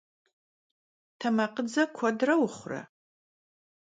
Temakhıdze 1.19 1.83
kuedre 1.95 2.35
vuxhure? 2.41 2.81